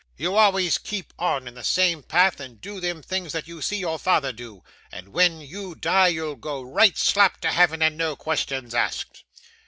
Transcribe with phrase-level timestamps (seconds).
[0.17, 3.77] You always keep on in the same path, and do them things that you see
[3.77, 8.15] your father do, and when you die you'll go right slap to Heaven and no
[8.15, 9.23] questions asked.